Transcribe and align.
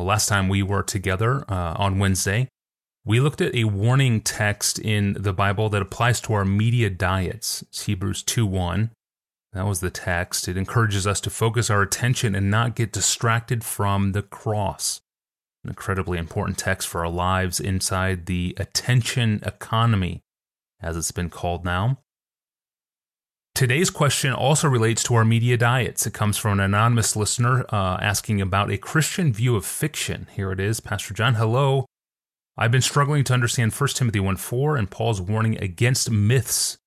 Well, 0.00 0.06
last 0.06 0.30
time 0.30 0.48
we 0.48 0.62
were 0.62 0.82
together 0.82 1.44
uh, 1.46 1.74
on 1.76 1.98
Wednesday, 1.98 2.48
we 3.04 3.20
looked 3.20 3.42
at 3.42 3.54
a 3.54 3.64
warning 3.64 4.22
text 4.22 4.78
in 4.78 5.12
the 5.12 5.34
Bible 5.34 5.68
that 5.68 5.82
applies 5.82 6.22
to 6.22 6.32
our 6.32 6.44
media 6.46 6.88
diets. 6.88 7.60
It's 7.60 7.84
Hebrews 7.84 8.22
2 8.22 8.46
1. 8.46 8.92
That 9.52 9.66
was 9.66 9.80
the 9.80 9.90
text. 9.90 10.48
It 10.48 10.56
encourages 10.56 11.06
us 11.06 11.20
to 11.20 11.28
focus 11.28 11.68
our 11.68 11.82
attention 11.82 12.34
and 12.34 12.50
not 12.50 12.76
get 12.76 12.92
distracted 12.92 13.62
from 13.62 14.12
the 14.12 14.22
cross. 14.22 15.02
An 15.64 15.68
incredibly 15.68 16.16
important 16.16 16.56
text 16.56 16.88
for 16.88 17.04
our 17.04 17.12
lives 17.12 17.60
inside 17.60 18.24
the 18.24 18.56
attention 18.56 19.42
economy, 19.44 20.22
as 20.80 20.96
it's 20.96 21.12
been 21.12 21.28
called 21.28 21.62
now. 21.62 21.98
Today's 23.54 23.90
question 23.90 24.32
also 24.32 24.68
relates 24.68 25.02
to 25.02 25.14
our 25.14 25.24
media 25.24 25.56
diets. 25.56 26.06
It 26.06 26.14
comes 26.14 26.38
from 26.38 26.58
an 26.58 26.64
anonymous 26.64 27.14
listener 27.14 27.66
uh, 27.68 27.98
asking 28.00 28.40
about 28.40 28.70
a 28.70 28.78
Christian 28.78 29.32
view 29.32 29.54
of 29.54 29.66
fiction. 29.66 30.28
Here 30.34 30.50
it 30.52 30.60
is 30.60 30.80
Pastor 30.80 31.12
John, 31.12 31.34
hello. 31.34 31.84
I've 32.56 32.70
been 32.70 32.80
struggling 32.80 33.24
to 33.24 33.34
understand 33.34 33.72
1 33.72 33.88
Timothy 33.90 34.20
1 34.20 34.36
4 34.36 34.76
and 34.76 34.90
Paul's 34.90 35.20
warning 35.20 35.58
against 35.58 36.10
myths. 36.10 36.78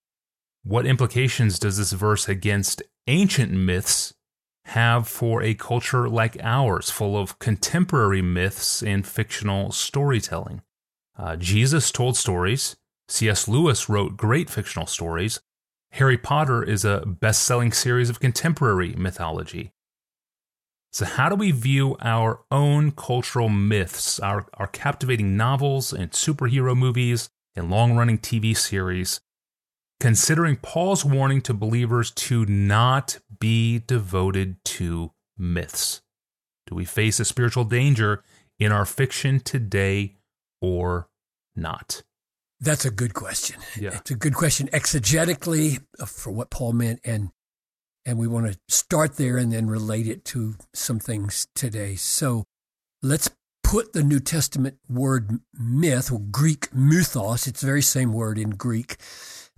What 0.63 0.85
implications 0.85 1.59
does 1.59 1.77
this 1.77 1.91
verse 1.91 2.29
against 2.29 2.81
ancient 3.07 3.51
myths 3.51 4.13
have 4.65 5.07
for 5.07 5.43
a 5.43 5.55
culture 5.55 6.07
like 6.07 6.37
ours, 6.41 6.89
full 6.89 7.17
of 7.17 7.37
contemporary 7.39 8.21
myths 8.21 8.81
and 8.81 9.05
fictional 9.05 9.71
storytelling? 9.71 10.61
Uh, 11.17 11.35
Jesus 11.35 11.91
told 11.91 12.17
stories. 12.17 12.77
C.S. 13.09 13.47
Lewis 13.47 13.89
wrote 13.89 14.15
great 14.15 14.49
fictional 14.49 14.87
stories. 14.87 15.41
Harry 15.93 16.17
Potter 16.17 16.63
is 16.63 16.83
a 16.83 17.03
best 17.05 17.43
selling 17.43 17.71
series 17.71 18.09
of 18.09 18.19
contemporary 18.19 18.95
mythology. 18.97 19.73
So, 20.91 21.05
how 21.05 21.29
do 21.29 21.35
we 21.35 21.51
view 21.51 21.97
our 22.01 22.39
own 22.49 22.93
cultural 22.93 23.47
myths, 23.47 24.19
our, 24.19 24.47
our 24.55 24.65
captivating 24.65 25.37
novels 25.37 25.93
and 25.93 26.09
superhero 26.09 26.75
movies 26.75 27.29
and 27.55 27.69
long 27.69 27.95
running 27.95 28.17
TV 28.17 28.57
series, 28.57 29.21
considering 29.99 30.55
Paul's 30.55 31.05
warning 31.05 31.41
to 31.41 31.53
believers 31.53 32.09
to 32.09 32.43
not 32.47 33.19
be 33.39 33.77
devoted 33.77 34.55
to 34.65 35.11
myths? 35.37 36.01
Do 36.65 36.73
we 36.73 36.85
face 36.85 37.19
a 37.19 37.25
spiritual 37.25 37.65
danger 37.65 38.23
in 38.57 38.71
our 38.71 38.85
fiction 38.85 39.39
today 39.39 40.15
or 40.59 41.07
not? 41.55 42.01
That's 42.63 42.85
a 42.85 42.91
good 42.91 43.13
question. 43.13 43.57
Yeah. 43.79 43.97
It's 43.97 44.11
a 44.11 44.15
good 44.15 44.35
question 44.35 44.67
exegetically 44.67 45.83
uh, 45.99 46.05
for 46.05 46.31
what 46.31 46.49
Paul 46.49 46.73
meant 46.73 47.01
and 47.03 47.29
and 48.05 48.17
we 48.17 48.27
want 48.27 48.51
to 48.51 48.59
start 48.67 49.15
there 49.15 49.37
and 49.37 49.51
then 49.51 49.67
relate 49.67 50.07
it 50.07 50.25
to 50.25 50.55
some 50.73 50.99
things 50.99 51.47
today. 51.55 51.95
So 51.95 52.43
let's 53.01 53.29
put 53.63 53.93
the 53.93 54.03
New 54.03 54.19
Testament 54.19 54.77
word 54.89 55.39
myth 55.53 56.11
or 56.11 56.19
Greek 56.19 56.73
mythos, 56.73 57.47
it's 57.47 57.61
the 57.61 57.67
very 57.67 57.81
same 57.81 58.13
word 58.13 58.37
in 58.37 58.51
Greek. 58.51 58.97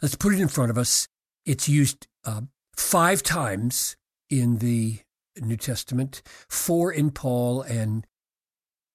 Let's 0.02 0.16
put 0.16 0.34
it 0.34 0.40
in 0.40 0.48
front 0.48 0.72
of 0.72 0.78
us. 0.78 1.08
It's 1.46 1.68
used 1.68 2.08
uh, 2.24 2.42
five 2.76 3.24
times 3.24 3.98
in 4.30 4.60
the 4.60 5.00
New 5.42 5.58
Testament, 5.58 6.22
four 6.50 6.92
in 6.92 7.12
Paul 7.12 7.62
and 7.64 8.06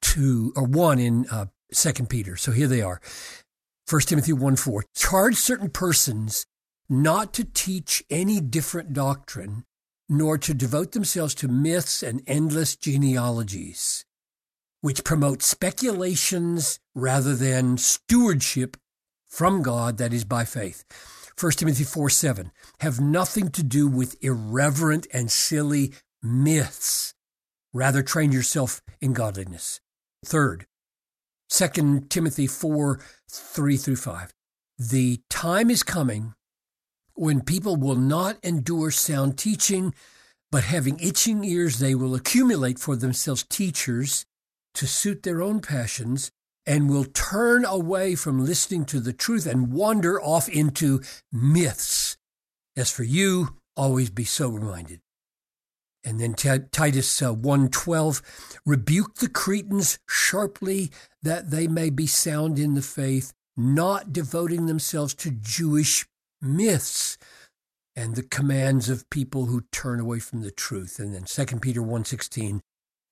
two 0.00 0.52
or 0.56 0.64
one 0.64 0.98
in 0.98 1.26
uh, 1.30 1.46
Second 1.72 2.08
Peter. 2.08 2.36
So 2.36 2.52
here 2.52 2.68
they 2.68 2.82
are. 2.82 3.00
1 3.90 4.02
Timothy 4.02 4.32
1 4.32 4.54
4. 4.54 4.84
Charge 4.94 5.34
certain 5.34 5.68
persons 5.68 6.46
not 6.88 7.34
to 7.34 7.42
teach 7.42 8.04
any 8.08 8.40
different 8.40 8.92
doctrine, 8.92 9.64
nor 10.08 10.38
to 10.38 10.54
devote 10.54 10.92
themselves 10.92 11.34
to 11.34 11.48
myths 11.48 12.00
and 12.00 12.22
endless 12.28 12.76
genealogies, 12.76 14.04
which 14.80 15.02
promote 15.02 15.42
speculations 15.42 16.78
rather 16.94 17.34
than 17.34 17.76
stewardship 17.78 18.76
from 19.26 19.60
God 19.60 19.98
that 19.98 20.12
is 20.12 20.24
by 20.24 20.44
faith. 20.44 20.84
1 21.40 21.52
Timothy 21.52 21.82
4 21.82 22.08
7. 22.10 22.52
Have 22.78 23.00
nothing 23.00 23.48
to 23.48 23.64
do 23.64 23.88
with 23.88 24.22
irreverent 24.22 25.08
and 25.12 25.32
silly 25.32 25.94
myths. 26.22 27.12
Rather, 27.72 28.04
train 28.04 28.30
yourself 28.30 28.82
in 29.00 29.14
godliness. 29.14 29.80
Third, 30.24 30.66
2 31.50 32.06
Timothy 32.08 32.46
4 32.46 33.00
3 33.28 33.76
through 33.76 33.96
5. 33.96 34.32
The 34.78 35.20
time 35.28 35.70
is 35.70 35.82
coming 35.82 36.34
when 37.14 37.42
people 37.42 37.76
will 37.76 37.96
not 37.96 38.38
endure 38.42 38.90
sound 38.90 39.36
teaching, 39.36 39.92
but 40.50 40.64
having 40.64 40.98
itching 41.00 41.44
ears, 41.44 41.78
they 41.78 41.94
will 41.94 42.14
accumulate 42.14 42.78
for 42.78 42.96
themselves 42.96 43.44
teachers 43.44 44.24
to 44.74 44.86
suit 44.86 45.22
their 45.22 45.42
own 45.42 45.60
passions 45.60 46.30
and 46.64 46.88
will 46.88 47.04
turn 47.04 47.64
away 47.64 48.14
from 48.14 48.44
listening 48.44 48.84
to 48.86 49.00
the 49.00 49.12
truth 49.12 49.44
and 49.44 49.72
wander 49.72 50.20
off 50.22 50.48
into 50.48 51.02
myths. 51.32 52.16
As 52.76 52.90
for 52.90 53.02
you, 53.02 53.56
always 53.76 54.08
be 54.08 54.24
sober 54.24 54.60
minded. 54.60 55.00
And 56.04 56.20
then 56.20 56.34
Titus 56.34 57.22
uh, 57.22 57.34
1:12 57.34 58.22
rebuke 58.64 59.16
the 59.16 59.28
Cretans 59.28 59.98
sharply 60.08 60.90
that 61.22 61.50
they 61.50 61.66
may 61.66 61.90
be 61.90 62.06
sound 62.06 62.58
in 62.58 62.74
the 62.74 62.82
faith 62.82 63.32
not 63.56 64.12
devoting 64.12 64.66
themselves 64.66 65.14
to 65.14 65.30
Jewish 65.30 66.06
myths 66.40 67.18
and 67.94 68.14
the 68.14 68.22
commands 68.22 68.88
of 68.88 69.10
people 69.10 69.46
who 69.46 69.64
turn 69.72 70.00
away 70.00 70.20
from 70.20 70.40
the 70.40 70.50
truth. 70.50 70.98
And 70.98 71.14
then 71.14 71.24
2 71.24 71.60
Peter 71.60 71.82
1:16 71.82 72.60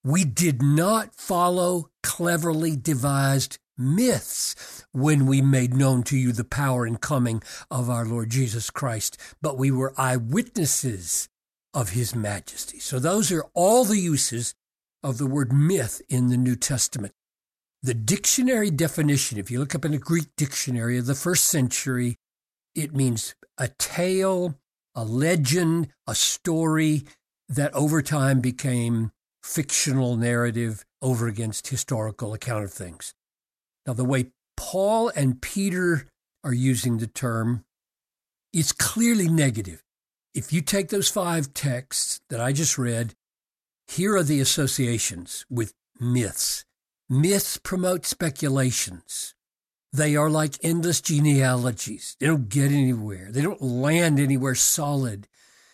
we 0.05 0.25
did 0.25 0.63
not 0.63 1.15
follow 1.15 1.91
cleverly 2.03 2.77
devised 2.77 3.59
myths 3.77 4.87
when 4.93 5.27
we 5.27 5.43
made 5.43 5.75
known 5.75 6.03
to 6.03 6.17
you 6.17 6.33
the 6.33 6.45
power 6.45 6.85
and 6.87 7.01
coming 7.01 7.43
of 7.71 7.91
our 7.91 8.05
Lord 8.05 8.31
Jesus 8.31 8.71
Christ 8.71 9.17
but 9.43 9.59
we 9.59 9.71
were 9.71 9.95
eyewitnesses 9.97 11.29
of 11.79 11.91
his 11.91 12.13
majesty. 12.13 12.81
So 12.81 12.99
those 12.99 13.31
are 13.31 13.45
all 13.55 13.85
the 13.85 14.01
uses 14.01 14.57
of 15.05 15.19
the 15.19 15.29
word 15.29 15.53
myth 15.53 16.03
in 16.09 16.27
the 16.27 16.37
New 16.37 16.57
Testament. 16.57 17.15
The 17.85 17.95
dictionary 17.95 18.73
definition, 18.73 19.39
if 19.39 19.49
you 19.49 19.61
look 19.61 19.77
up 19.77 19.85
in 19.85 19.95
a 19.95 19.99
Greek 19.99 20.27
dictionary 20.37 20.99
of 20.99 21.07
the 21.07 21.15
first 21.15 21.45
century, 21.45 22.17
it 22.75 22.97
means 22.97 23.37
a 23.59 23.69
tale, 23.69 24.59
a 24.97 25.05
legend, 25.05 25.91
a 26.05 26.17
story 26.17 27.05
that 27.49 27.73
over 27.75 28.03
time 28.03 28.41
became 28.41 29.13
fictional 29.41 30.17
narrative 30.17 30.85
over 31.01 31.29
against 31.29 31.69
historical 31.69 32.35
account 32.35 32.65
of 32.65 32.73
things. 32.73 33.15
Now, 33.87 33.93
the 33.93 34.05
way 34.05 34.33
Paul 34.57 35.13
and 35.15 35.41
Peter 35.41 36.09
are 36.43 36.53
using 36.53 36.99
the 36.99 37.07
term 37.07 37.65
is 38.53 38.73
clearly 38.73 39.29
negative. 39.29 39.85
If 40.39 40.53
you 40.53 40.61
take 40.61 40.91
those 40.91 41.11
five 41.11 41.53
texts 41.53 42.21
that 42.31 42.41
I 42.41 42.53
just 42.53 42.79
read, 42.79 43.17
here 43.89 44.15
are 44.15 44.23
the 44.23 44.39
associations 44.39 45.45
with 45.51 45.75
myths. 45.99 46.65
Myths 47.11 47.57
promote 47.57 48.07
speculations. 48.07 49.35
They 49.93 50.15
are 50.15 50.31
like 50.31 50.55
endless 50.63 51.01
genealogies. 51.01 52.17
They 52.21 52.27
don't 52.29 52.49
get 52.49 52.71
anywhere. 52.71 53.33
They 53.33 53.43
don't 53.43 53.61
land 53.61 54.21
anywhere 54.21 54.55
solid. 54.55 55.27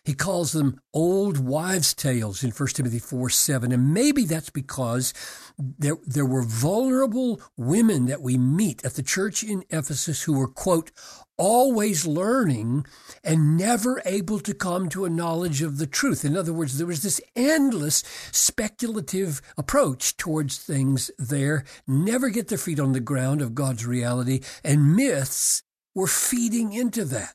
He 0.05 0.13
calls 0.13 0.53
them 0.53 0.79
old 0.93 1.39
wives' 1.39 1.95
tales 1.95 2.45
in 2.45 2.51
1 2.51 2.69
Timothy 2.69 2.99
4 2.99 3.31
7. 3.31 3.73
And 3.73 3.95
maybe 3.95 4.25
that's 4.25 4.51
because 4.51 5.15
there, 5.59 5.97
there 6.05 6.27
were 6.27 6.43
vulnerable 6.43 7.41
women 7.57 8.05
that 8.07 8.21
we 8.21 8.37
meet 8.37 8.85
at 8.85 8.95
the 8.95 9.03
church 9.03 9.43
in 9.43 9.65
Ephesus 9.71 10.25
who 10.25 10.35
were, 10.35 10.49
quote, 10.49 10.91
always 11.39 12.07
learning 12.07 12.87
and 13.25 13.57
never 13.57 14.03
able 14.05 14.39
to 14.41 14.53
come 14.53 14.91
to 14.91 15.07
a 15.07 15.11
knowledge 15.11 15.63
of 15.63 15.79
the 15.79 15.87
truth. 15.87 16.25
In 16.25 16.37
other 16.37 16.53
words, 16.53 16.77
there 16.77 16.87
was 16.87 17.03
this 17.03 17.21
endless 17.35 18.05
speculative 18.31 19.41
approach 19.57 20.19
towards 20.19 20.59
things 20.59 21.11
there, 21.19 21.65
never 21.87 22.29
get 22.29 22.49
their 22.49 22.59
feet 22.59 22.79
on 22.79 22.93
the 22.93 23.01
ground 23.01 23.41
of 23.41 23.55
God's 23.55 23.87
reality, 23.87 24.41
and 24.63 24.95
myths 24.95 25.63
were 25.95 26.07
feeding 26.07 26.73
into 26.73 27.05
that. 27.07 27.35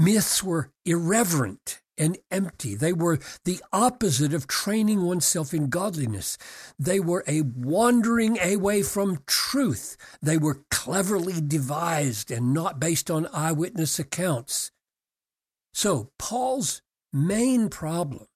Myths 0.00 0.44
were 0.44 0.70
irreverent 0.86 1.80
and 1.98 2.18
empty. 2.30 2.76
They 2.76 2.92
were 2.92 3.18
the 3.44 3.60
opposite 3.72 4.32
of 4.32 4.46
training 4.46 5.02
oneself 5.02 5.52
in 5.52 5.70
godliness. 5.70 6.38
They 6.78 7.00
were 7.00 7.24
a 7.26 7.42
wandering 7.42 8.38
away 8.38 8.82
from 8.82 9.24
truth. 9.26 9.96
They 10.22 10.38
were 10.38 10.62
cleverly 10.70 11.40
devised 11.40 12.30
and 12.30 12.54
not 12.54 12.78
based 12.78 13.10
on 13.10 13.26
eyewitness 13.32 13.98
accounts. 13.98 14.70
So, 15.74 16.12
Paul's 16.16 16.80
main 17.12 17.68
problem 17.68 18.27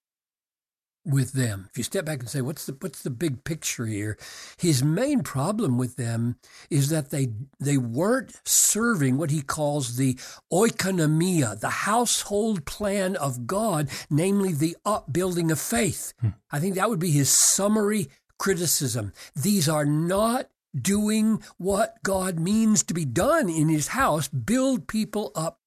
with 1.05 1.33
them. 1.33 1.69
If 1.71 1.79
you 1.79 1.85
step 1.85 2.05
back 2.05 2.21
and 2.21 2.29
say, 2.29 2.41
what's 2.41 2.67
the 2.67 2.77
what's 2.81 3.03
the 3.03 3.11
big 3.11 3.45
picture 3.45 3.87
here? 3.87 4.17
His 4.59 4.83
main 4.85 5.23
problem 5.23 5.79
with 5.79 5.97
them 5.97 6.37
is 6.71 6.91
that 6.91 7.11
they 7.11 7.29
they 7.59 7.77
weren't 7.77 8.41
serving 8.45 9.19
what 9.19 9.31
he 9.31 9.43
calls 9.43 9.97
the 9.97 10.15
oikonomia, 10.53 11.59
the 11.59 11.71
household 11.71 12.65
plan 12.65 13.17
of 13.17 13.47
God, 13.47 13.91
namely 14.11 14.53
the 14.53 14.77
upbuilding 14.85 15.51
of 15.51 15.61
faith. 15.61 16.13
Hmm. 16.21 16.29
I 16.51 16.61
think 16.61 16.77
that 16.77 16.89
would 16.89 17.01
be 17.01 17.11
his 17.11 17.31
summary 17.31 18.09
criticism. 18.39 19.13
These 19.35 19.69
are 19.69 19.87
not 19.87 20.49
doing 20.75 21.43
what 21.59 22.03
God 22.03 22.39
means 22.39 22.83
to 22.85 22.95
be 22.95 23.05
done 23.05 23.49
in 23.49 23.69
his 23.69 23.89
house. 23.89 24.29
Build 24.29 24.89
people 24.89 25.33
up 25.35 25.59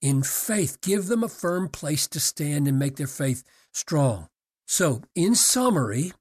in 0.00 0.22
faith. 0.22 0.80
Give 0.80 1.06
them 1.06 1.22
a 1.22 1.28
firm 1.28 1.68
place 1.68 2.06
to 2.08 2.20
stand 2.20 2.66
and 2.68 2.78
make 2.78 2.96
their 2.96 3.06
faith 3.06 3.42
strong. 3.72 4.28
So, 4.66 5.02
in 5.14 5.34
summary, 5.34 6.12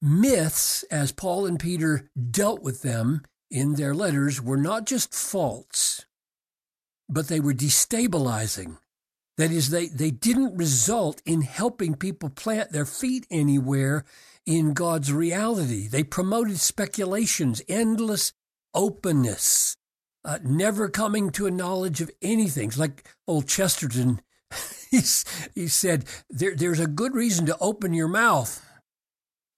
myths, 0.00 0.84
as 0.84 1.12
Paul 1.12 1.46
and 1.46 1.58
Peter 1.58 2.10
dealt 2.30 2.62
with 2.62 2.82
them 2.82 3.22
in 3.50 3.74
their 3.74 3.94
letters, 3.94 4.40
were 4.40 4.56
not 4.56 4.86
just 4.86 5.12
false, 5.12 6.06
but 7.08 7.28
they 7.28 7.40
were 7.40 7.52
destabilizing. 7.52 8.78
That 9.36 9.50
is, 9.50 9.70
they, 9.70 9.86
they 9.86 10.10
didn't 10.10 10.56
result 10.56 11.22
in 11.24 11.42
helping 11.42 11.94
people 11.94 12.28
plant 12.28 12.72
their 12.72 12.84
feet 12.84 13.26
anywhere 13.30 14.04
in 14.46 14.74
God's 14.74 15.12
reality. 15.12 15.88
They 15.88 16.04
promoted 16.04 16.60
speculations, 16.60 17.62
endless 17.68 18.32
openness, 18.74 19.76
uh, 20.24 20.38
never 20.44 20.88
coming 20.88 21.30
to 21.30 21.46
a 21.46 21.50
knowledge 21.50 22.00
of 22.00 22.10
anything. 22.20 22.70
Like 22.76 23.08
old 23.26 23.48
Chesterton, 23.48 24.20
he's, 24.90 25.24
he 25.54 25.68
said, 25.68 26.04
there, 26.28 26.54
there's 26.54 26.80
a 26.80 26.86
good 26.86 27.14
reason 27.14 27.46
to 27.46 27.56
open 27.60 27.92
your 27.92 28.08
mouth 28.08 28.64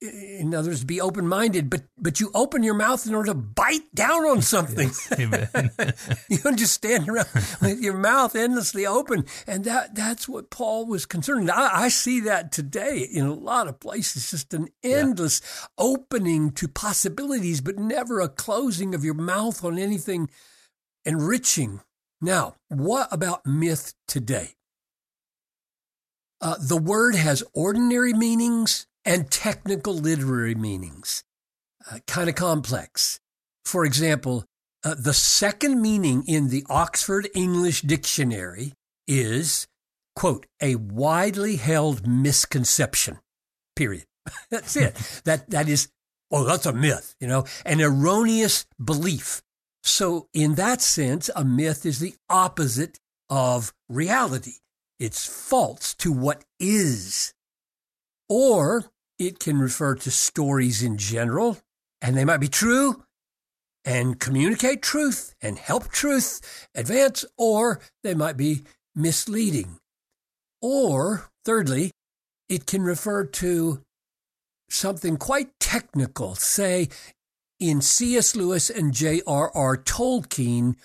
in 0.02 0.52
other 0.52 0.70
words, 0.70 0.84
be 0.84 1.00
open 1.00 1.28
minded, 1.28 1.70
but 1.70 1.82
but 1.96 2.18
you 2.18 2.30
open 2.34 2.62
your 2.62 2.74
mouth 2.74 3.06
in 3.06 3.14
order 3.14 3.28
to 3.28 3.34
bite 3.34 3.94
down 3.94 4.24
on 4.24 4.42
something. 4.42 4.90
You 6.28 6.38
don't 6.38 6.58
just 6.58 6.74
stand 6.74 7.08
around 7.08 7.28
with 7.60 7.80
your 7.80 7.96
mouth 7.96 8.34
endlessly 8.34 8.86
open, 8.86 9.26
and 9.46 9.64
that 9.64 9.94
that's 9.94 10.28
what 10.28 10.50
Paul 10.50 10.86
was 10.86 11.06
concerned. 11.06 11.50
I, 11.50 11.84
I 11.84 11.88
see 11.88 12.20
that 12.20 12.50
today 12.52 13.00
in 13.00 13.26
a 13.26 13.34
lot 13.34 13.68
of 13.68 13.80
places, 13.80 14.30
just 14.30 14.54
an 14.54 14.68
endless 14.82 15.40
yeah. 15.42 15.66
opening 15.78 16.50
to 16.52 16.68
possibilities, 16.68 17.60
but 17.60 17.78
never 17.78 18.20
a 18.20 18.28
closing 18.28 18.94
of 18.94 19.04
your 19.04 19.14
mouth 19.14 19.64
on 19.64 19.78
anything 19.78 20.30
enriching. 21.04 21.80
Now, 22.20 22.56
what 22.68 23.08
about 23.12 23.46
myth 23.46 23.94
today? 24.08 24.54
Uh, 26.42 26.56
the 26.60 26.76
word 26.76 27.14
has 27.14 27.44
ordinary 27.54 28.12
meanings 28.12 28.88
and 29.04 29.30
technical 29.30 29.94
literary 29.94 30.56
meanings, 30.56 31.22
uh, 31.88 32.00
kind 32.08 32.28
of 32.28 32.34
complex. 32.34 33.20
For 33.64 33.84
example, 33.84 34.44
uh, 34.84 34.96
the 34.98 35.14
second 35.14 35.80
meaning 35.80 36.24
in 36.26 36.48
the 36.48 36.66
Oxford 36.68 37.28
English 37.32 37.82
Dictionary 37.82 38.72
is, 39.06 39.68
quote, 40.16 40.46
a 40.60 40.74
widely 40.74 41.56
held 41.56 42.08
misconception, 42.08 43.20
period. 43.76 44.04
that's 44.50 44.74
it. 44.74 44.96
that, 45.24 45.48
that 45.50 45.68
is, 45.68 45.90
oh, 46.32 46.42
that's 46.42 46.66
a 46.66 46.72
myth, 46.72 47.14
you 47.20 47.28
know, 47.28 47.44
an 47.64 47.80
erroneous 47.80 48.66
belief. 48.84 49.42
So 49.84 50.26
in 50.34 50.56
that 50.56 50.80
sense, 50.80 51.30
a 51.36 51.44
myth 51.44 51.86
is 51.86 52.00
the 52.00 52.14
opposite 52.28 52.98
of 53.30 53.72
reality. 53.88 54.54
It's 55.02 55.26
false 55.26 55.94
to 55.94 56.12
what 56.12 56.44
is. 56.60 57.34
Or 58.28 58.84
it 59.18 59.40
can 59.40 59.58
refer 59.58 59.96
to 59.96 60.12
stories 60.12 60.80
in 60.80 60.96
general, 60.96 61.58
and 62.00 62.16
they 62.16 62.24
might 62.24 62.36
be 62.36 62.46
true 62.46 63.02
and 63.84 64.20
communicate 64.20 64.80
truth 64.80 65.34
and 65.42 65.58
help 65.58 65.88
truth 65.88 66.68
advance, 66.72 67.24
or 67.36 67.80
they 68.04 68.14
might 68.14 68.36
be 68.36 68.62
misleading. 68.94 69.80
Or, 70.60 71.28
thirdly, 71.44 71.90
it 72.48 72.64
can 72.66 72.82
refer 72.82 73.24
to 73.24 73.82
something 74.70 75.16
quite 75.16 75.58
technical, 75.58 76.36
say 76.36 76.88
in 77.58 77.80
C.S. 77.80 78.36
Lewis 78.36 78.70
and 78.70 78.94
J.R.R. 78.94 79.78
Tolkien, 79.78 80.76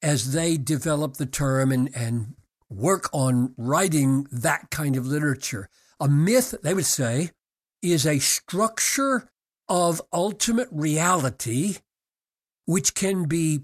as 0.00 0.32
they 0.32 0.58
develop 0.58 1.14
the 1.14 1.26
term 1.26 1.72
and, 1.72 1.90
and 1.92 2.36
work 2.70 3.08
on 3.12 3.54
writing 3.56 4.26
that 4.30 4.70
kind 4.70 4.96
of 4.96 5.06
literature. 5.06 5.68
A 6.00 6.08
myth, 6.08 6.54
they 6.62 6.74
would 6.74 6.86
say, 6.86 7.30
is 7.82 8.06
a 8.06 8.18
structure 8.18 9.30
of 9.68 10.02
ultimate 10.12 10.68
reality 10.70 11.76
which 12.66 12.94
can 12.94 13.24
be 13.26 13.62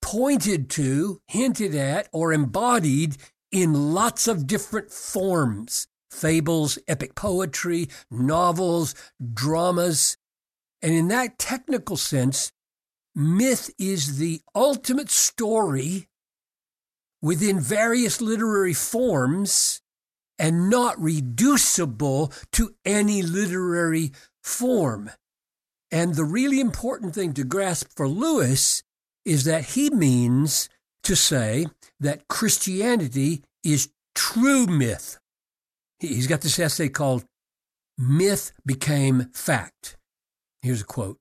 pointed 0.00 0.68
to, 0.70 1.20
hinted 1.28 1.74
at, 1.74 2.08
or 2.12 2.32
embodied 2.32 3.16
in 3.50 3.94
lots 3.94 4.28
of 4.28 4.46
different 4.46 4.90
forms 4.90 5.86
fables, 6.10 6.78
epic 6.86 7.16
poetry, 7.16 7.88
novels, 8.08 8.94
dramas. 9.32 10.16
And 10.80 10.94
in 10.94 11.08
that 11.08 11.38
technical 11.38 11.96
sense, 11.96 12.52
myth 13.16 13.70
is 13.78 14.18
the 14.18 14.40
ultimate 14.54 15.10
story 15.10 16.08
within 17.24 17.58
various 17.58 18.20
literary 18.20 18.74
forms 18.74 19.80
and 20.38 20.68
not 20.68 21.00
reducible 21.02 22.30
to 22.52 22.74
any 22.84 23.22
literary 23.22 24.12
form. 24.42 25.10
And 25.90 26.16
the 26.16 26.24
really 26.24 26.60
important 26.60 27.14
thing 27.14 27.32
to 27.32 27.42
grasp 27.42 27.88
for 27.96 28.06
Lewis 28.06 28.82
is 29.24 29.44
that 29.44 29.64
he 29.64 29.88
means 29.88 30.68
to 31.04 31.16
say 31.16 31.64
that 31.98 32.28
Christianity 32.28 33.42
is 33.64 33.88
true 34.14 34.66
myth. 34.66 35.18
He's 36.00 36.26
got 36.26 36.42
this 36.42 36.58
essay 36.58 36.90
called 36.90 37.24
Myth 37.96 38.52
Became 38.66 39.30
Fact. 39.32 39.96
Here's 40.60 40.82
a 40.82 40.84
quote. 40.84 41.16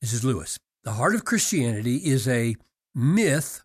This 0.00 0.12
is 0.12 0.24
Lewis. 0.24 0.56
The 0.84 0.92
heart 0.92 1.16
of 1.16 1.24
Christianity 1.24 1.96
is 1.96 2.28
a 2.28 2.54
myth 2.94 3.62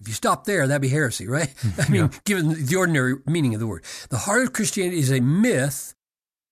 if 0.00 0.08
you 0.08 0.14
stop 0.14 0.44
there, 0.44 0.66
that'd 0.66 0.80
be 0.80 0.88
heresy, 0.88 1.26
right? 1.26 1.52
Hmm. 1.60 1.80
I 1.80 1.88
mean, 1.88 2.02
yeah. 2.02 2.18
given 2.24 2.66
the 2.66 2.76
ordinary 2.76 3.16
meaning 3.26 3.54
of 3.54 3.60
the 3.60 3.66
word. 3.66 3.84
The 4.08 4.18
heart 4.18 4.42
of 4.42 4.52
Christianity 4.52 4.98
is 4.98 5.10
a 5.10 5.20
myth, 5.20 5.94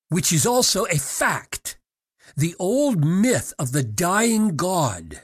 which 0.09 0.33
is 0.33 0.47
also 0.47 0.85
a 0.87 0.99
fact. 0.99 1.79
The 2.37 2.55
old 2.59 3.05
myth 3.05 3.55
of 3.59 3.73
the 3.73 3.83
dying 3.83 4.57
God, 4.57 5.23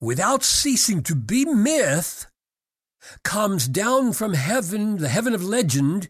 without 0.00 0.42
ceasing 0.42 1.02
to 1.04 1.14
be 1.14 1.44
myth, 1.44 2.26
comes 3.22 3.68
down 3.68 4.12
from 4.12 4.34
heaven, 4.34 4.98
the 4.98 5.08
heaven 5.08 5.34
of 5.34 5.44
legend 5.44 6.08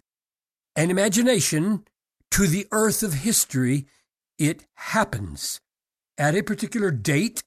and 0.74 0.90
imagination, 0.90 1.84
to 2.30 2.46
the 2.46 2.66
earth 2.72 3.02
of 3.02 3.14
history. 3.14 3.86
It 4.38 4.66
happens 4.74 5.60
at 6.16 6.34
a 6.34 6.42
particular 6.42 6.90
date, 6.90 7.42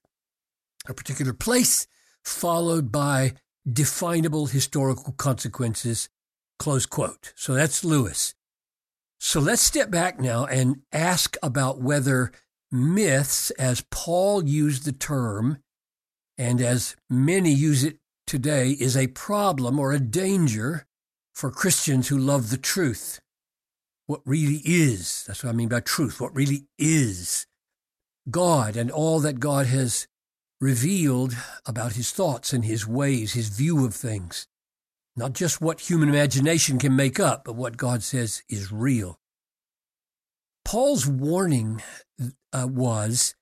a 0.87 0.93
particular 0.93 1.33
place, 1.33 1.87
followed 2.23 2.91
by 2.91 3.33
definable 3.69 4.47
historical 4.47 5.13
consequences, 5.13 6.09
close 6.59 6.85
quote. 6.85 7.33
So 7.35 7.53
that's 7.53 7.83
Lewis. 7.83 8.33
So 9.19 9.39
let's 9.39 9.61
step 9.61 9.91
back 9.91 10.19
now 10.19 10.45
and 10.45 10.81
ask 10.91 11.37
about 11.43 11.81
whether 11.81 12.31
myths, 12.71 13.51
as 13.51 13.85
Paul 13.91 14.45
used 14.47 14.85
the 14.85 14.91
term, 14.91 15.59
and 16.37 16.59
as 16.61 16.95
many 17.09 17.51
use 17.51 17.83
it 17.83 17.97
today, 18.25 18.71
is 18.71 18.97
a 18.97 19.07
problem 19.07 19.79
or 19.79 19.91
a 19.91 19.99
danger 19.99 20.87
for 21.35 21.51
Christians 21.51 22.07
who 22.07 22.17
love 22.17 22.49
the 22.49 22.57
truth. 22.57 23.19
What 24.07 24.21
really 24.25 24.61
is, 24.65 25.23
that's 25.27 25.43
what 25.43 25.51
I 25.51 25.53
mean 25.53 25.69
by 25.69 25.81
truth, 25.81 26.19
what 26.19 26.35
really 26.35 26.65
is 26.77 27.45
God 28.29 28.75
and 28.75 28.91
all 28.91 29.19
that 29.21 29.39
God 29.39 29.67
has 29.67 30.07
revealed 30.61 31.35
about 31.65 31.93
his 31.93 32.11
thoughts 32.11 32.53
and 32.53 32.63
his 32.63 32.87
ways, 32.87 33.33
his 33.33 33.49
view 33.49 33.83
of 33.83 33.93
things. 33.93 34.47
Not 35.15 35.33
just 35.33 35.59
what 35.59 35.81
human 35.81 36.07
imagination 36.07 36.77
can 36.79 36.95
make 36.95 37.19
up, 37.19 37.43
but 37.43 37.55
what 37.55 37.75
God 37.75 38.03
says 38.03 38.43
is 38.47 38.71
real. 38.71 39.19
Paul's 40.63 41.07
warning 41.07 41.81
uh, 42.53 42.67
was 42.69 43.35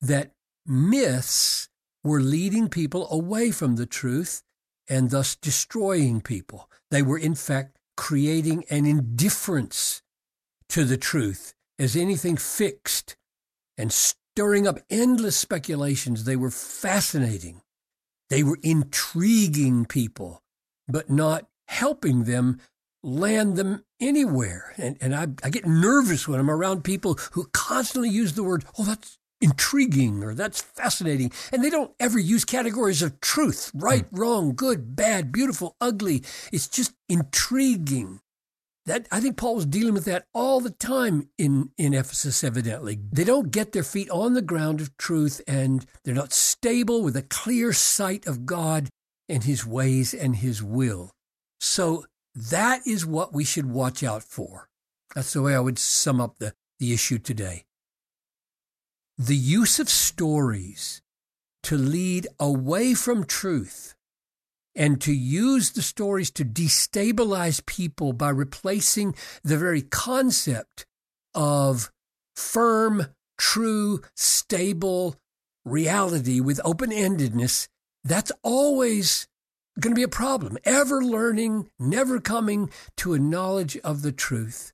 that 0.00 0.32
myths 0.66 1.68
were 2.02 2.20
leading 2.20 2.68
people 2.68 3.06
away 3.10 3.50
from 3.50 3.76
the 3.76 3.86
truth 3.86 4.42
and 4.88 5.10
thus 5.10 5.36
destroying 5.36 6.20
people. 6.20 6.70
They 6.90 7.02
were, 7.02 7.18
in 7.18 7.34
fact, 7.34 7.78
creating 7.96 8.64
an 8.70 8.86
indifference 8.86 10.02
to 10.70 10.84
the 10.84 10.96
truth 10.96 11.54
as 11.78 11.94
anything 11.96 12.36
fixed 12.36 13.16
and 13.76 13.92
stirring 14.36 14.66
up 14.66 14.78
endless 14.90 15.34
speculations. 15.34 16.24
They 16.24 16.36
were 16.36 16.50
fascinating. 16.50 17.62
They 18.28 18.42
were 18.42 18.58
intriguing 18.62 19.86
people, 19.86 20.42
but 20.86 21.08
not 21.08 21.46
helping 21.68 22.24
them 22.24 22.60
land 23.02 23.56
them 23.56 23.82
anywhere. 23.98 24.74
And, 24.76 24.98
and 25.00 25.14
I, 25.14 25.28
I 25.42 25.48
get 25.48 25.64
nervous 25.64 26.28
when 26.28 26.38
I'm 26.38 26.50
around 26.50 26.84
people 26.84 27.18
who 27.32 27.48
constantly 27.54 28.10
use 28.10 28.34
the 28.34 28.42
word, 28.42 28.66
oh, 28.78 28.84
that's 28.84 29.18
intriguing 29.40 30.22
or 30.22 30.34
that's 30.34 30.60
fascinating. 30.60 31.32
And 31.50 31.64
they 31.64 31.70
don't 31.70 31.94
ever 31.98 32.18
use 32.18 32.44
categories 32.44 33.00
of 33.00 33.22
truth, 33.22 33.70
right, 33.74 34.04
mm. 34.04 34.18
wrong, 34.18 34.54
good, 34.54 34.94
bad, 34.94 35.32
beautiful, 35.32 35.76
ugly. 35.80 36.22
It's 36.52 36.68
just 36.68 36.92
intriguing. 37.08 38.20
That 38.86 39.08
I 39.10 39.18
think 39.20 39.36
Paul 39.36 39.56
was 39.56 39.66
dealing 39.66 39.94
with 39.94 40.04
that 40.04 40.26
all 40.32 40.60
the 40.60 40.70
time 40.70 41.28
in, 41.36 41.70
in 41.76 41.92
Ephesus, 41.92 42.44
evidently. 42.44 43.00
They 43.10 43.24
don't 43.24 43.50
get 43.50 43.72
their 43.72 43.82
feet 43.82 44.08
on 44.10 44.34
the 44.34 44.42
ground 44.42 44.80
of 44.80 44.96
truth 44.96 45.40
and 45.48 45.84
they're 46.04 46.14
not 46.14 46.32
stable 46.32 47.02
with 47.02 47.16
a 47.16 47.22
clear 47.22 47.72
sight 47.72 48.26
of 48.26 48.46
God 48.46 48.88
and 49.28 49.42
his 49.42 49.66
ways 49.66 50.14
and 50.14 50.36
his 50.36 50.62
will. 50.62 51.10
So 51.58 52.04
that 52.32 52.86
is 52.86 53.04
what 53.04 53.32
we 53.32 53.42
should 53.42 53.68
watch 53.68 54.04
out 54.04 54.22
for. 54.22 54.68
That's 55.16 55.32
the 55.32 55.42
way 55.42 55.56
I 55.56 55.60
would 55.60 55.80
sum 55.80 56.20
up 56.20 56.38
the, 56.38 56.54
the 56.78 56.94
issue 56.94 57.18
today. 57.18 57.64
The 59.18 59.36
use 59.36 59.80
of 59.80 59.88
stories 59.88 61.02
to 61.64 61.76
lead 61.76 62.28
away 62.38 62.94
from 62.94 63.24
truth 63.24 63.95
and 64.76 65.00
to 65.00 65.12
use 65.12 65.70
the 65.70 65.82
stories 65.82 66.30
to 66.32 66.44
destabilize 66.44 67.64
people 67.64 68.12
by 68.12 68.28
replacing 68.28 69.14
the 69.42 69.56
very 69.56 69.80
concept 69.80 70.84
of 71.34 71.90
firm, 72.36 73.06
true, 73.38 74.02
stable 74.14 75.16
reality 75.64 76.40
with 76.40 76.60
open 76.62 76.90
endedness, 76.90 77.68
that's 78.04 78.30
always 78.42 79.26
going 79.80 79.92
to 79.92 79.98
be 79.98 80.02
a 80.02 80.08
problem. 80.08 80.58
Ever 80.64 81.02
learning, 81.02 81.68
never 81.78 82.20
coming 82.20 82.70
to 82.98 83.14
a 83.14 83.18
knowledge 83.18 83.76
of 83.78 84.02
the 84.02 84.12
truth. 84.12 84.72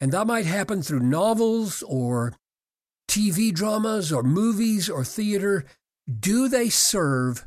And 0.00 0.12
that 0.12 0.26
might 0.26 0.46
happen 0.46 0.82
through 0.82 1.00
novels 1.00 1.82
or 1.86 2.34
TV 3.08 3.52
dramas 3.52 4.12
or 4.12 4.22
movies 4.22 4.90
or 4.90 5.04
theater. 5.04 5.64
Do 6.20 6.48
they 6.48 6.68
serve 6.68 7.46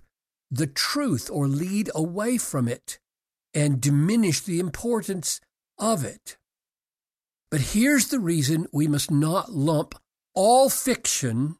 the 0.49 0.67
truth 0.67 1.29
or 1.31 1.47
lead 1.47 1.89
away 1.93 2.37
from 2.37 2.67
it 2.67 2.99
and 3.53 3.81
diminish 3.81 4.41
the 4.41 4.59
importance 4.59 5.41
of 5.77 6.03
it? 6.03 6.37
But 7.49 7.61
here's 7.61 8.07
the 8.07 8.19
reason 8.19 8.67
we 8.73 8.87
must 8.87 9.09
not 9.09 9.51
lump 9.51 9.95
all 10.33 10.69
fiction 10.69 11.55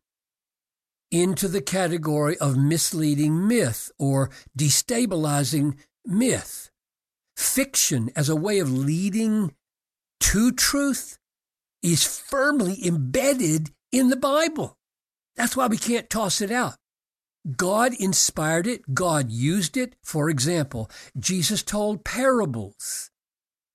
into 1.12 1.48
the 1.48 1.62
category 1.62 2.38
of 2.38 2.58
misleading 2.58 3.48
myth 3.48 3.91
or 3.98 4.29
destabilizing 4.58 5.77
myth. 6.06 6.70
Fiction 7.36 8.10
as 8.15 8.29
a 8.29 8.36
way 8.36 8.60
of 8.60 8.72
leading 8.72 9.53
to 10.20 10.51
truth 10.51 11.17
is 11.82 12.03
firmly 12.03 12.86
embedded 12.86 13.72
in 13.91 14.10
the 14.10 14.15
Bible. 14.17 14.77
That's 15.36 15.56
why 15.56 15.67
we 15.67 15.77
can't 15.77 16.10
toss 16.10 16.41
it 16.41 16.51
out. 16.51 16.75
God 17.56 17.94
inspired 17.94 18.68
it, 18.68 18.94
God 18.94 19.32
used 19.32 19.77
it. 19.77 19.96
For 20.04 20.30
example, 20.30 20.89
Jesus 21.18 21.63
told 21.63 22.04
parables. 22.04 23.10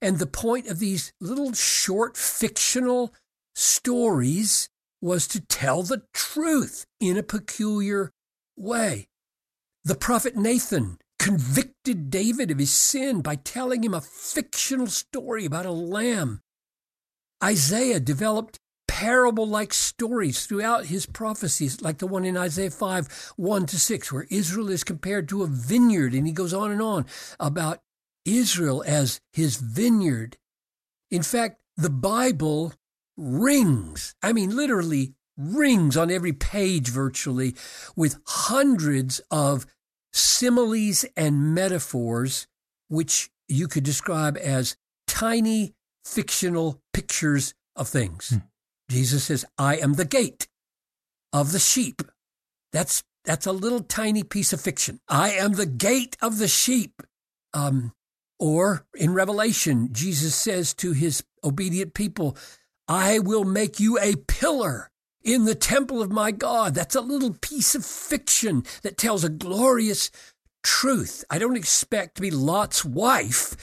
And 0.00 0.18
the 0.18 0.26
point 0.26 0.66
of 0.66 0.78
these 0.78 1.12
little 1.20 1.52
short 1.52 2.16
fictional 2.16 3.14
stories 3.54 4.68
was 5.00 5.26
to 5.28 5.40
tell 5.40 5.82
the 5.82 6.02
truth 6.12 6.86
in 7.00 7.16
a 7.16 7.22
peculiar 7.22 8.12
way. 8.56 9.08
The 9.84 9.94
prophet 9.94 10.36
Nathan 10.36 10.98
convicted 11.18 12.10
David 12.10 12.50
of 12.50 12.58
his 12.58 12.72
sin 12.72 13.20
by 13.20 13.36
telling 13.36 13.84
him 13.84 13.94
a 13.94 14.00
fictional 14.00 14.88
story 14.88 15.44
about 15.44 15.66
a 15.66 15.72
lamb. 15.72 16.40
Isaiah 17.42 18.00
developed 18.00 18.58
parable 19.02 19.48
like 19.48 19.74
stories 19.74 20.46
throughout 20.46 20.86
his 20.86 21.06
prophecies, 21.06 21.82
like 21.82 21.98
the 21.98 22.06
one 22.06 22.24
in 22.24 22.36
Isaiah 22.36 22.70
5 22.70 23.32
1 23.34 23.66
to 23.66 23.80
6, 23.80 24.12
where 24.12 24.28
Israel 24.30 24.70
is 24.70 24.84
compared 24.84 25.28
to 25.28 25.42
a 25.42 25.48
vineyard, 25.48 26.14
and 26.14 26.24
he 26.24 26.32
goes 26.32 26.54
on 26.54 26.70
and 26.70 26.80
on 26.80 27.06
about 27.40 27.80
Israel 28.24 28.84
as 28.86 29.20
his 29.32 29.56
vineyard. 29.56 30.36
In 31.10 31.24
fact, 31.24 31.60
the 31.76 31.90
Bible 31.90 32.74
rings. 33.16 34.14
I 34.22 34.32
mean, 34.32 34.54
literally 34.54 35.14
rings 35.36 35.96
on 35.96 36.08
every 36.08 36.32
page 36.32 36.88
virtually 36.88 37.56
with 37.96 38.20
hundreds 38.24 39.20
of 39.32 39.66
similes 40.12 41.04
and 41.16 41.52
metaphors, 41.56 42.46
which 42.86 43.30
you 43.48 43.66
could 43.66 43.82
describe 43.82 44.36
as 44.36 44.76
tiny 45.08 45.74
fictional 46.04 46.80
pictures 46.92 47.54
of 47.74 47.88
things. 47.88 48.30
Hmm. 48.30 48.51
Jesus 48.92 49.24
says, 49.24 49.44
I 49.56 49.76
am 49.76 49.94
the 49.94 50.04
gate 50.04 50.48
of 51.32 51.52
the 51.52 51.58
sheep. 51.58 52.02
That's, 52.72 53.02
that's 53.24 53.46
a 53.46 53.52
little 53.52 53.80
tiny 53.80 54.22
piece 54.22 54.52
of 54.52 54.60
fiction. 54.60 55.00
I 55.08 55.30
am 55.30 55.52
the 55.52 55.66
gate 55.66 56.16
of 56.20 56.38
the 56.38 56.48
sheep. 56.48 57.02
Um, 57.54 57.92
or 58.38 58.86
in 58.94 59.14
Revelation, 59.14 59.88
Jesus 59.92 60.34
says 60.34 60.74
to 60.74 60.92
his 60.92 61.24
obedient 61.42 61.94
people, 61.94 62.36
I 62.86 63.18
will 63.18 63.44
make 63.44 63.80
you 63.80 63.98
a 63.98 64.16
pillar 64.16 64.90
in 65.22 65.44
the 65.46 65.54
temple 65.54 66.02
of 66.02 66.10
my 66.10 66.30
God. 66.30 66.74
That's 66.74 66.94
a 66.94 67.00
little 67.00 67.34
piece 67.40 67.74
of 67.74 67.86
fiction 67.86 68.64
that 68.82 68.98
tells 68.98 69.24
a 69.24 69.30
glorious 69.30 70.10
truth. 70.62 71.24
I 71.30 71.38
don't 71.38 71.56
expect 71.56 72.16
to 72.16 72.22
be 72.22 72.30
Lot's 72.30 72.84
wife 72.84 73.56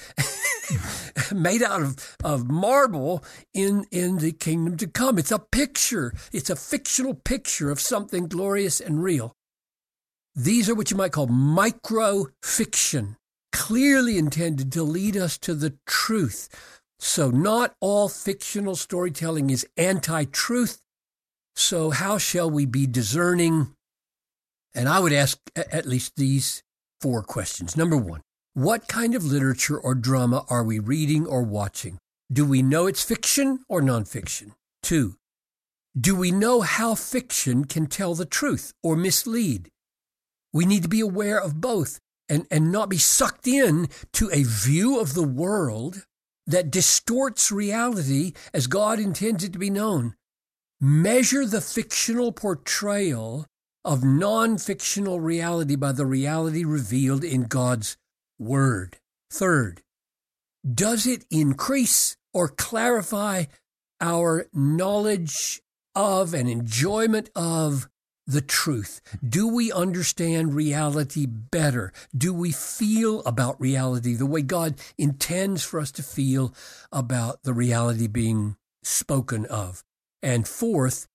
made 1.33 1.63
out 1.63 1.81
of, 1.81 2.17
of 2.23 2.49
marble 2.49 3.23
in, 3.53 3.85
in 3.91 4.17
the 4.17 4.31
kingdom 4.31 4.77
to 4.77 4.87
come. 4.87 5.17
It's 5.17 5.31
a 5.31 5.39
picture. 5.39 6.13
It's 6.31 6.49
a 6.49 6.55
fictional 6.55 7.13
picture 7.13 7.69
of 7.69 7.79
something 7.79 8.27
glorious 8.27 8.79
and 8.79 9.03
real. 9.03 9.33
These 10.35 10.69
are 10.69 10.75
what 10.75 10.91
you 10.91 10.97
might 10.97 11.11
call 11.11 11.27
micro 11.27 12.27
fiction, 12.43 13.17
clearly 13.51 14.17
intended 14.17 14.71
to 14.73 14.83
lead 14.83 15.17
us 15.17 15.37
to 15.39 15.53
the 15.53 15.77
truth 15.85 16.49
so, 16.99 17.29
not 17.29 17.75
all 17.79 18.09
fictional 18.09 18.75
storytelling 18.75 19.49
is 19.49 19.65
anti 19.77 20.25
truth. 20.25 20.81
So, 21.55 21.91
how 21.91 22.17
shall 22.17 22.49
we 22.49 22.65
be 22.65 22.87
discerning? 22.87 23.73
And 24.75 24.87
I 24.87 24.99
would 24.99 25.13
ask 25.13 25.39
at 25.55 25.85
least 25.85 26.17
these 26.17 26.61
four 27.01 27.23
questions. 27.23 27.77
Number 27.77 27.97
one, 27.97 28.21
what 28.53 28.87
kind 28.87 29.15
of 29.15 29.23
literature 29.23 29.79
or 29.79 29.95
drama 29.95 30.45
are 30.49 30.63
we 30.63 30.79
reading 30.79 31.25
or 31.25 31.43
watching? 31.43 31.97
Do 32.31 32.45
we 32.45 32.61
know 32.61 32.87
it's 32.87 33.03
fiction 33.03 33.59
or 33.67 33.81
nonfiction? 33.81 34.51
Two, 34.83 35.15
do 35.99 36.15
we 36.15 36.31
know 36.31 36.61
how 36.61 36.95
fiction 36.95 37.65
can 37.65 37.87
tell 37.87 38.15
the 38.15 38.25
truth 38.25 38.73
or 38.83 38.95
mislead? 38.95 39.69
We 40.53 40.65
need 40.65 40.83
to 40.83 40.89
be 40.89 40.99
aware 40.99 41.39
of 41.39 41.61
both 41.61 41.99
and, 42.27 42.45
and 42.51 42.71
not 42.71 42.89
be 42.89 42.97
sucked 42.97 43.47
in 43.47 43.89
to 44.13 44.29
a 44.31 44.43
view 44.43 44.99
of 44.99 45.13
the 45.13 45.23
world 45.23 46.05
that 46.45 46.71
distorts 46.71 47.51
reality 47.51 48.33
as 48.53 48.67
God 48.67 48.99
intends 48.99 49.43
it 49.43 49.53
to 49.53 49.59
be 49.59 49.69
known. 49.69 50.15
Measure 50.81 51.45
the 51.45 51.61
fictional 51.61 52.31
portrayal 52.31 53.45
of 53.83 54.03
non 54.03 54.57
fictional 54.57 55.19
reality 55.19 55.75
by 55.75 55.91
the 55.91 56.05
reality 56.05 56.63
revealed 56.63 57.23
in 57.23 57.43
God's 57.43 57.97
Word. 58.37 58.97
Third, 59.31 59.81
does 60.65 61.05
it 61.05 61.25
increase 61.29 62.17
or 62.33 62.47
clarify 62.47 63.45
our 64.01 64.47
knowledge 64.53 65.61
of 65.95 66.33
and 66.33 66.49
enjoyment 66.49 67.29
of 67.35 67.89
the 68.25 68.41
truth? 68.41 69.01
Do 69.27 69.47
we 69.47 69.71
understand 69.71 70.53
reality 70.53 71.25
better? 71.25 71.91
Do 72.15 72.33
we 72.33 72.51
feel 72.51 73.21
about 73.23 73.59
reality 73.59 74.13
the 74.13 74.25
way 74.25 74.41
God 74.41 74.75
intends 74.97 75.63
for 75.63 75.79
us 75.79 75.91
to 75.93 76.03
feel 76.03 76.53
about 76.91 77.43
the 77.43 77.53
reality 77.53 78.07
being 78.07 78.55
spoken 78.83 79.45
of? 79.45 79.83
And 80.21 80.47
fourth, 80.47 81.07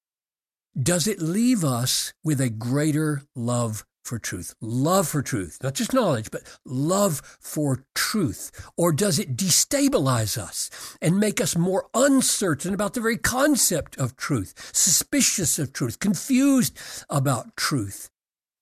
does 0.80 1.06
it 1.06 1.20
leave 1.20 1.64
us 1.64 2.12
with 2.24 2.40
a 2.40 2.50
greater 2.50 3.22
love 3.34 3.84
for 4.04 4.18
truth, 4.18 4.54
love 4.60 5.08
for 5.08 5.22
truth, 5.22 5.58
not 5.62 5.74
just 5.74 5.94
knowledge, 5.94 6.30
but 6.30 6.42
love 6.64 7.22
for 7.40 7.84
truth? 7.94 8.50
Or 8.76 8.92
does 8.92 9.18
it 9.18 9.36
destabilize 9.36 10.36
us 10.36 10.70
and 11.00 11.18
make 11.18 11.40
us 11.40 11.56
more 11.56 11.86
uncertain 11.94 12.74
about 12.74 12.94
the 12.94 13.00
very 13.00 13.16
concept 13.16 13.96
of 13.98 14.16
truth, 14.16 14.70
suspicious 14.74 15.58
of 15.58 15.72
truth, 15.72 16.00
confused 16.00 16.78
about 17.08 17.56
truth? 17.56 18.10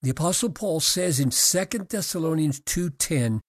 The 0.02 0.10
apostle 0.10 0.50
Paul 0.50 0.80
says 0.80 1.18
in 1.18 1.30
2 1.30 1.88
Thessalonians 1.88 2.60
2:10, 2.60 3.40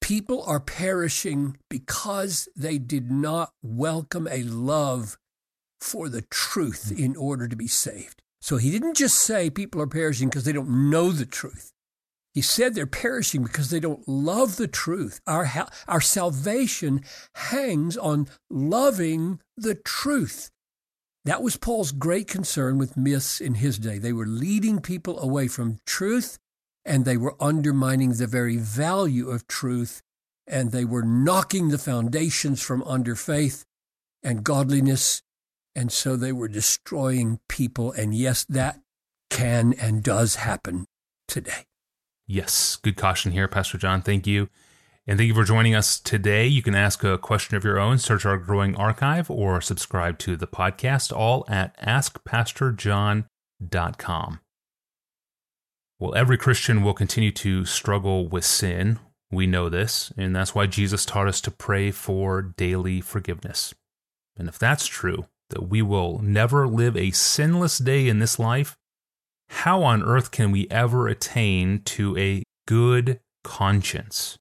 people 0.00 0.42
are 0.42 0.60
perishing 0.60 1.56
because 1.68 2.48
they 2.56 2.78
did 2.78 3.10
not 3.10 3.52
welcome 3.62 4.26
a 4.28 4.42
love 4.42 5.16
for 5.80 6.08
the 6.08 6.22
truth 6.22 6.92
in 6.96 7.16
order 7.16 7.48
to 7.48 7.56
be 7.56 7.68
saved. 7.68 8.22
So 8.40 8.56
he 8.56 8.70
didn't 8.70 8.96
just 8.96 9.18
say 9.18 9.50
people 9.50 9.80
are 9.80 9.86
perishing 9.86 10.28
because 10.28 10.44
they 10.44 10.52
don't 10.52 10.90
know 10.90 11.12
the 11.12 11.26
truth. 11.26 11.72
He 12.32 12.42
said 12.42 12.74
they're 12.74 12.86
perishing 12.86 13.42
because 13.42 13.70
they 13.70 13.80
don't 13.80 14.06
love 14.06 14.56
the 14.56 14.68
truth. 14.68 15.20
Our, 15.26 15.50
our 15.88 16.00
salvation 16.00 17.02
hangs 17.34 17.96
on 17.96 18.28
loving 18.48 19.40
the 19.56 19.74
truth. 19.74 20.50
That 21.24 21.42
was 21.42 21.56
Paul's 21.56 21.92
great 21.92 22.28
concern 22.28 22.78
with 22.78 22.96
myths 22.96 23.40
in 23.40 23.54
his 23.54 23.78
day. 23.78 23.98
They 23.98 24.12
were 24.12 24.26
leading 24.26 24.80
people 24.80 25.20
away 25.20 25.48
from 25.48 25.80
truth 25.86 26.38
and 26.84 27.04
they 27.04 27.16
were 27.16 27.36
undermining 27.40 28.14
the 28.14 28.26
very 28.26 28.56
value 28.56 29.28
of 29.28 29.46
truth 29.46 30.00
and 30.46 30.72
they 30.72 30.84
were 30.84 31.02
knocking 31.02 31.68
the 31.68 31.78
foundations 31.78 32.62
from 32.62 32.82
under 32.84 33.14
faith 33.14 33.64
and 34.22 34.44
godliness. 34.44 35.22
And 35.74 35.92
so 35.92 36.16
they 36.16 36.32
were 36.32 36.48
destroying 36.48 37.40
people. 37.48 37.92
And 37.92 38.14
yes, 38.14 38.44
that 38.44 38.80
can 39.30 39.72
and 39.74 40.02
does 40.02 40.36
happen 40.36 40.86
today. 41.28 41.66
Yes, 42.26 42.76
good 42.76 42.96
caution 42.96 43.32
here, 43.32 43.48
Pastor 43.48 43.78
John. 43.78 44.02
Thank 44.02 44.26
you. 44.26 44.48
And 45.06 45.18
thank 45.18 45.28
you 45.28 45.34
for 45.34 45.44
joining 45.44 45.74
us 45.74 45.98
today. 45.98 46.46
You 46.46 46.62
can 46.62 46.74
ask 46.74 47.02
a 47.02 47.18
question 47.18 47.56
of 47.56 47.64
your 47.64 47.80
own, 47.80 47.98
search 47.98 48.24
our 48.24 48.36
growing 48.36 48.76
archive, 48.76 49.30
or 49.30 49.60
subscribe 49.60 50.18
to 50.20 50.36
the 50.36 50.46
podcast, 50.46 51.12
all 51.12 51.44
at 51.48 51.76
askpastorjohn.com. 51.80 54.40
Well, 55.98 56.14
every 56.14 56.38
Christian 56.38 56.82
will 56.82 56.94
continue 56.94 57.32
to 57.32 57.64
struggle 57.64 58.28
with 58.28 58.44
sin. 58.44 59.00
We 59.32 59.46
know 59.46 59.68
this, 59.68 60.12
and 60.16 60.36
that's 60.36 60.54
why 60.54 60.66
Jesus 60.66 61.04
taught 61.04 61.28
us 61.28 61.40
to 61.42 61.50
pray 61.50 61.90
for 61.90 62.42
daily 62.42 63.00
forgiveness. 63.00 63.74
And 64.36 64.48
if 64.48 64.58
that's 64.58 64.86
true, 64.86 65.26
that 65.50 65.68
we 65.68 65.82
will 65.82 66.18
never 66.20 66.66
live 66.66 66.96
a 66.96 67.10
sinless 67.10 67.78
day 67.78 68.08
in 68.08 68.18
this 68.18 68.38
life, 68.38 68.76
how 69.50 69.82
on 69.82 70.02
earth 70.02 70.30
can 70.30 70.50
we 70.52 70.68
ever 70.70 71.08
attain 71.08 71.82
to 71.82 72.16
a 72.16 72.42
good 72.66 73.20
conscience? 73.42 74.36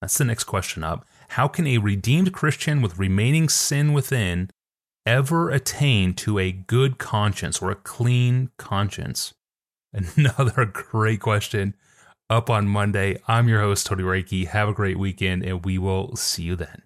That's 0.00 0.18
the 0.18 0.24
next 0.24 0.44
question 0.44 0.82
up. 0.82 1.06
How 1.28 1.48
can 1.48 1.66
a 1.66 1.78
redeemed 1.78 2.32
Christian 2.32 2.82
with 2.82 2.98
remaining 2.98 3.48
sin 3.48 3.92
within 3.92 4.50
ever 5.06 5.50
attain 5.50 6.14
to 6.14 6.38
a 6.38 6.52
good 6.52 6.98
conscience 6.98 7.60
or 7.60 7.70
a 7.70 7.76
clean 7.76 8.50
conscience? 8.56 9.34
Another 9.92 10.64
great 10.64 11.20
question 11.20 11.74
up 12.30 12.48
on 12.48 12.68
Monday. 12.68 13.18
I'm 13.28 13.48
your 13.48 13.60
host, 13.60 13.86
Tony 13.86 14.02
Reinke. 14.02 14.46
Have 14.46 14.68
a 14.68 14.74
great 14.74 14.98
weekend, 14.98 15.44
and 15.44 15.64
we 15.64 15.78
will 15.78 16.16
see 16.16 16.44
you 16.44 16.56
then. 16.56 16.83